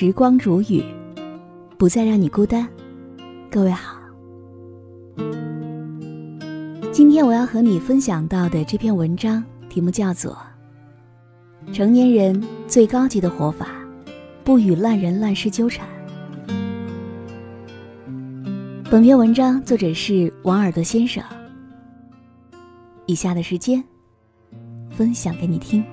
[0.00, 0.80] 时光如雨，
[1.76, 2.68] 不再让你孤单。
[3.50, 3.98] 各位好，
[6.92, 10.38] 今天我要和你分享到的这篇文章题目叫做
[11.74, 13.66] 《成年人最高级的活法：
[14.44, 15.84] 不与烂人烂事纠缠》。
[18.88, 21.20] 本篇文章作者是王尔德先生。
[23.06, 23.82] 以下的时间，
[24.90, 25.84] 分享给你听。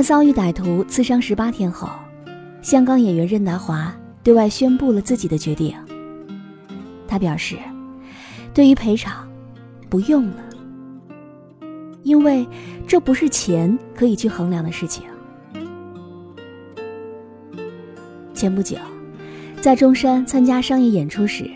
[0.00, 1.86] 在遭遇歹徒刺伤十八天后，
[2.62, 5.76] 香港演员任达华对外宣布了自己的决定。
[7.06, 7.58] 他表示，
[8.54, 9.28] 对于赔偿，
[9.90, 10.36] 不用了，
[12.02, 12.48] 因为
[12.86, 15.04] 这不是钱可以去衡量的事情。
[18.32, 18.78] 前不久，
[19.60, 21.50] 在中山参加商业演出时，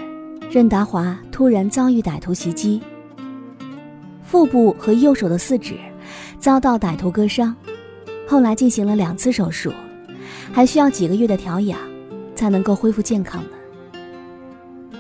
[0.51, 2.83] 任达华突然遭遇歹徒袭击，
[4.23, 5.77] 腹部和右手的四指
[6.39, 7.57] 遭到歹徒割伤。
[8.35, 9.73] 后来进行了两次手术，
[10.53, 11.79] 还需要几个月的调养，
[12.35, 14.01] 才能够恢复健康呢。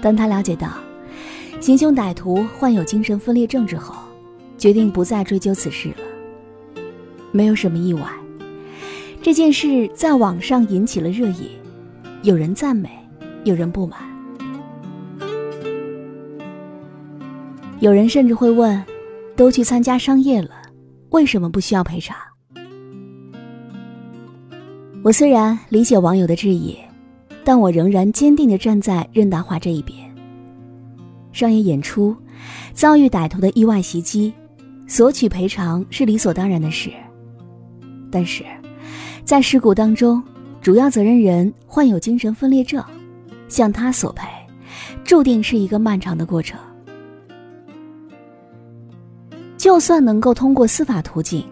[0.01, 0.69] 当他了解到
[1.59, 3.97] 行凶歹徒患有精神分裂症之后，
[4.57, 5.97] 决定不再追究此事了。
[7.33, 8.03] 没有什么意外，
[9.21, 11.51] 这件事在网上引起了热议，
[12.23, 12.89] 有人赞美，
[13.43, 13.99] 有人不满，
[17.81, 18.81] 有人甚至会问：
[19.35, 20.51] 都去参加商业了，
[21.11, 22.17] 为什么不需要赔偿？
[25.05, 26.75] 我虽然理解网友的质疑，
[27.45, 29.99] 但我仍然坚定地站在任达华这一边。
[31.31, 32.17] 商业演出
[32.73, 34.33] 遭遇歹徒的意外袭击，
[34.87, 36.91] 索取赔偿是理所当然的事。
[38.11, 38.45] 但是，
[39.25, 40.23] 在事故当中，
[40.63, 42.83] 主要责任人患有精神分裂症，
[43.47, 44.27] 向他索赔，
[45.05, 46.59] 注定是一个漫长的过程。
[49.59, 51.45] 就算能够通过司法途径，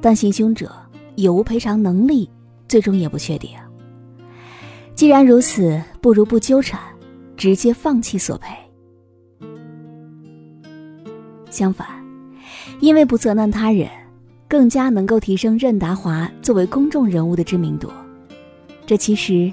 [0.00, 0.72] 但行凶者
[1.16, 2.30] 有无赔偿能力？
[2.74, 3.50] 最终也不确定。
[4.96, 6.80] 既然如此，不如不纠缠，
[7.36, 8.52] 直接放弃索赔。
[11.50, 11.86] 相反，
[12.80, 13.88] 因为不责难他人，
[14.48, 17.88] 更加能够提升任达华作为公众人物的知名度。
[18.84, 19.52] 这其实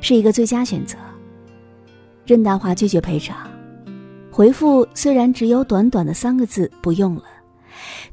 [0.00, 0.96] 是一个最佳选择。
[2.24, 3.50] 任达华拒绝赔偿，
[4.30, 7.24] 回复虽然只有短短的三个字“不用了”，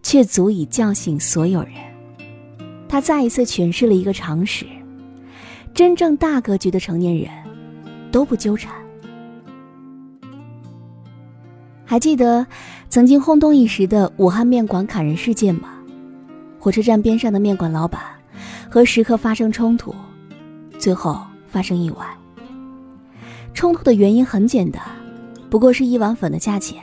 [0.02, 1.74] 却足以叫醒所有人。
[2.90, 4.66] 他再一次诠释了一个常识：
[5.74, 7.30] 真正大格局的成年人，
[8.12, 8.74] 都不纠缠。
[11.86, 12.46] 还记得
[12.90, 15.70] 曾经轰动一时的武汉面馆砍人事件吗？
[16.60, 18.02] 火车站边上的面馆老板
[18.70, 19.96] 和食客发生冲突，
[20.78, 22.06] 最后发生意外。
[23.54, 24.82] 冲突的原因很简单，
[25.50, 26.82] 不过是一碗粉的价钱。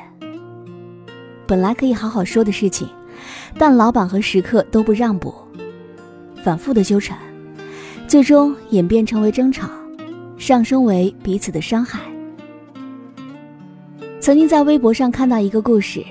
[1.47, 2.89] 本来可以好好说的事情，
[3.59, 5.35] 但老板和食客都不让步。
[6.45, 7.17] 反复的纠缠，
[8.07, 9.67] 最终演变成为争吵，
[10.37, 12.01] 上升为彼此的伤害。
[14.21, 16.05] 曾经在微博上看到一个故事：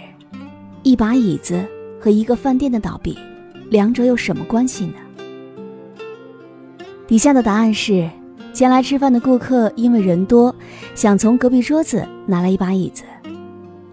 [0.82, 1.64] 一把椅子
[2.02, 3.16] 和一个饭店的倒闭，
[3.70, 4.94] 两者有什么关系呢？
[7.06, 8.10] 底下的答案是：
[8.54, 10.56] 前来吃饭的顾客因为人多，
[10.96, 13.04] 想从隔壁桌子拿来一把椅子，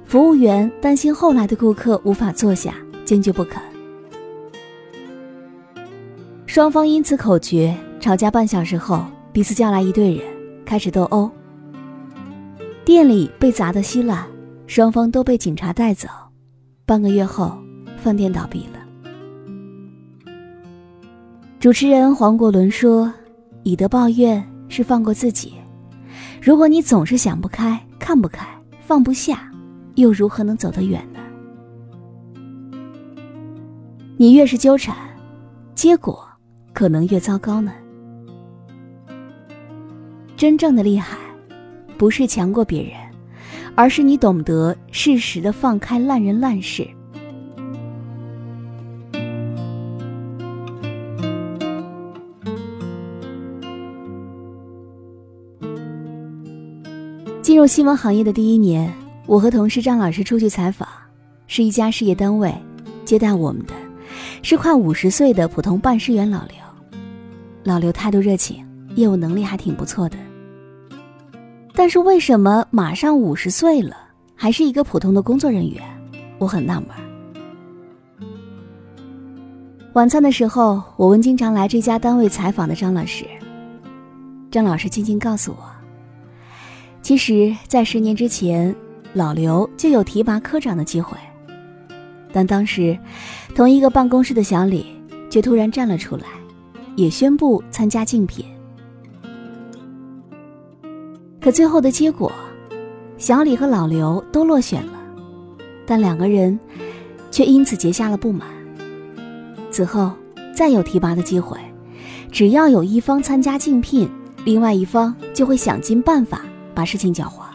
[0.07, 2.73] 服务员担心后来的顾客无法坐下，
[3.05, 3.61] 坚决不肯。
[6.51, 10.27] 双方因此口角，吵架半小时后，彼此叫来一队人，
[10.67, 11.31] 开始斗殴。
[12.85, 14.27] 店里被砸得稀烂，
[14.67, 16.09] 双方都被警察带走。
[16.85, 17.57] 半个月后，
[18.03, 18.81] 饭店倒闭了。
[21.61, 23.15] 主持人黄国伦说
[23.63, 25.53] ：“以德报怨是放过自己。
[26.43, 28.45] 如果你总是想不开、看不开、
[28.81, 29.49] 放不下，
[29.95, 31.21] 又如何能走得远呢？
[34.17, 34.97] 你越是纠缠，
[35.77, 36.27] 结果……”
[36.73, 37.73] 可能越糟糕呢。
[40.37, 41.19] 真正的厉害，
[41.99, 42.93] 不是强过别人，
[43.75, 46.89] 而是你懂得适时的放开烂人烂事。
[57.43, 58.91] 进入新闻行业的第一年，
[59.27, 60.89] 我和同事张老师出去采访，
[61.47, 62.55] 是一家事业单位，
[63.05, 63.75] 接待我们的
[64.43, 66.57] 是快五十岁的普通办事员老刘。
[67.63, 68.65] 老刘态度热情，
[68.95, 70.17] 业务能力还挺不错的。
[71.75, 73.97] 但是为什么马上五十岁了，
[74.35, 75.83] 还是一个普通的工作人员？
[76.39, 76.89] 我很纳闷。
[79.93, 83.25] 晚餐的时候，我问经常来这家单位采访的张老师。
[84.51, 85.65] 张老师轻轻告诉我，
[87.03, 88.75] 其实，在十年之前，
[89.13, 91.17] 老刘就有提拔科长的机会，
[92.33, 92.99] 但当时，
[93.55, 94.87] 同一个办公室的小李
[95.31, 96.25] 却突然站了出来，
[96.97, 98.45] 也宣布参加竞聘。
[101.41, 102.33] 可最后的结果，
[103.17, 104.93] 小李和老刘都落选了，
[105.87, 106.59] 但两个人
[107.31, 108.49] 却因此结下了不满。
[109.71, 110.13] 此后，
[110.55, 111.57] 再有提拔的机会，
[112.31, 114.09] 只要有一方参加竞聘，
[114.45, 116.43] 另外一方就会想尽办法。
[116.73, 117.47] 把事情搅黄。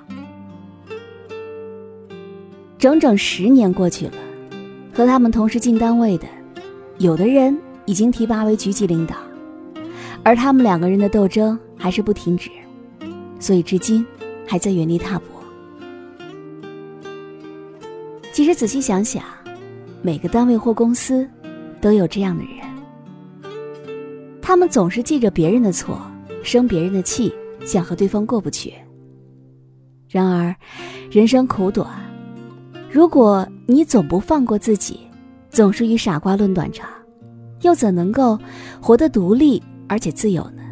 [2.77, 4.13] 整整十年过去了，
[4.95, 6.25] 和他们同时进单位的，
[6.99, 9.17] 有的人已经提拔为局级领导，
[10.23, 12.49] 而他们两个人的斗争还是不停止，
[13.37, 14.05] 所以至今
[14.47, 15.25] 还在原地踏步。
[18.31, 19.21] 其实仔细想想，
[20.01, 21.29] 每个单位或公司
[21.81, 23.51] 都有这样的人，
[24.41, 26.01] 他们总是记着别人的错，
[26.41, 27.33] 生别人的气，
[27.65, 28.73] 想和对方过不去。
[30.07, 30.55] 然而，
[31.11, 31.89] 人生苦短，
[32.95, 35.01] 如果你总不放过自己，
[35.49, 36.87] 总是与傻瓜论短长，
[37.63, 38.39] 又怎能够
[38.81, 40.63] 活得独立而且自由呢？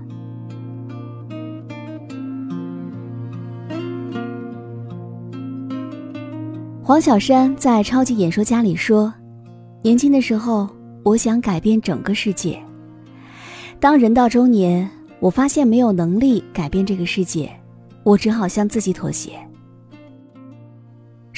[6.82, 9.14] 黄小山在《超级演说家》里说
[9.84, 10.70] ：“年轻的时候，
[11.04, 12.58] 我想改变整个世界。
[13.82, 14.90] 当人到中年，
[15.20, 17.52] 我发现没有能力改变这个世界。”
[18.04, 19.32] 我只好向自己妥协。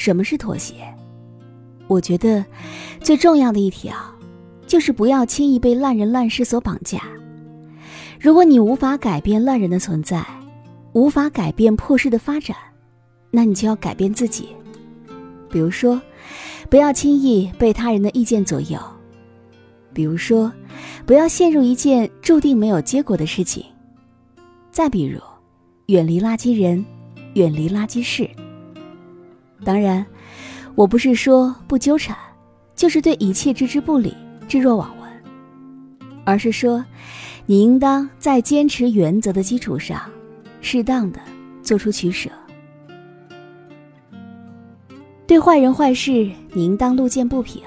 [0.06, 0.74] 什么是妥协？
[1.88, 2.44] 我觉得
[3.00, 3.92] 最重要的一条，
[4.64, 7.02] 就是不要轻易被烂人烂事所绑架。
[8.20, 10.24] 如果你无法改变烂人的存在，
[10.92, 12.56] 无法改变破事的发展，
[13.32, 14.50] 那你就要改变自己。
[15.50, 16.00] 比如说，
[16.70, 18.78] 不要轻易被他人的意见左右；
[19.92, 20.52] 比如说，
[21.04, 23.64] 不要陷入一件注定没有结果的事情；
[24.70, 25.18] 再比如。
[25.86, 26.84] 远离垃圾人，
[27.34, 28.30] 远离垃圾事。
[29.64, 30.04] 当然，
[30.74, 32.16] 我不是说不纠缠，
[32.74, 34.14] 就是对一切置之不理、
[34.46, 35.10] 置若罔闻，
[36.24, 36.84] 而是说，
[37.46, 40.00] 你应当在坚持原则的基础上，
[40.60, 41.18] 适当的
[41.62, 42.30] 做出取舍。
[45.26, 47.62] 对坏人坏事，你应当路见不平；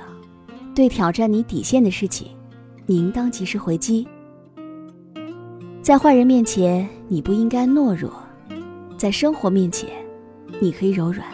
[0.73, 2.27] 对挑战你底线的事情，
[2.85, 4.07] 你应当及时回击。
[5.81, 8.11] 在坏人面前，你不应该懦弱；
[8.97, 9.89] 在生活面前，
[10.61, 11.25] 你可以柔软。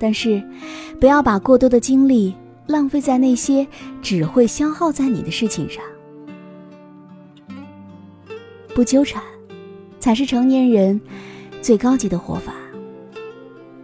[0.00, 0.42] 但是，
[0.98, 2.34] 不要把过多的精力
[2.66, 3.66] 浪费在那些
[4.00, 5.84] 只会消耗在你的事情上。
[8.74, 9.22] 不纠缠，
[9.98, 10.98] 才是成年人
[11.60, 12.54] 最高级的活法。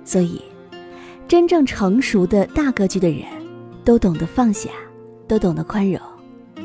[0.05, 0.41] 所以，
[1.29, 3.27] 真正成熟的大格局的人，
[3.85, 4.71] 都懂得放下，
[5.29, 6.01] 都懂得宽容，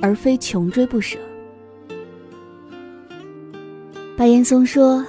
[0.02, 1.20] 而非穷追不舍。
[4.16, 5.06] 白岩松说：“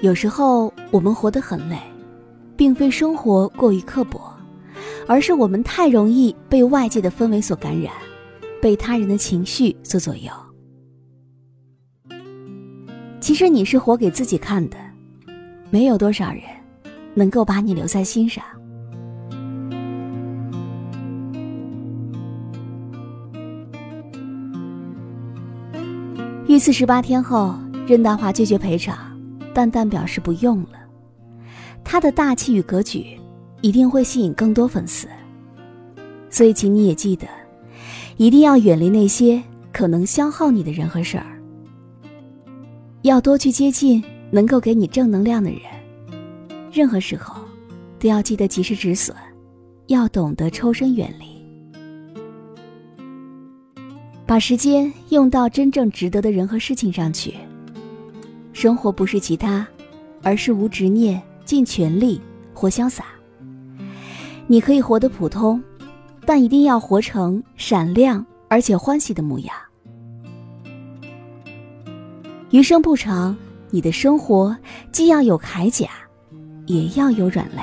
[0.00, 1.76] 有时候我们活得很累，
[2.62, 4.32] 并非生活过于刻薄，
[5.08, 7.92] 而是我们太容易被外界的氛围所感染，
[8.60, 10.30] 被他人的情绪所左右。
[13.18, 14.76] 其实你是活给自己看的，
[15.70, 16.42] 没有多少人
[17.14, 18.44] 能够把你留在心上。
[26.46, 27.56] 遇刺十八天后。”
[27.88, 28.96] 任达华拒绝赔偿，
[29.52, 30.81] 淡淡表示不用了。
[31.92, 33.18] 他的大气与格局，
[33.60, 35.06] 一定会吸引更多粉丝。
[36.30, 37.28] 所以，请你也记得，
[38.16, 39.42] 一定要远离那些
[39.74, 41.38] 可能消耗你的人和事儿，
[43.02, 45.60] 要多去接近能够给你正能量的人。
[46.72, 47.42] 任何时候，
[47.98, 49.14] 都要记得及时止损，
[49.88, 51.26] 要懂得抽身远离，
[54.24, 57.34] 把时间用到真正值得的人和事情上去。
[58.54, 59.68] 生活不是其他，
[60.22, 62.20] 而是无执念、尽全力、
[62.54, 63.04] 活潇洒。
[64.46, 65.62] 你可以活得普通，
[66.26, 69.54] 但一定要活成闪亮而且欢喜的模样。
[72.50, 73.36] 余生不长，
[73.70, 74.54] 你的生活
[74.90, 75.88] 既要有铠甲，
[76.66, 77.62] 也要有软肋。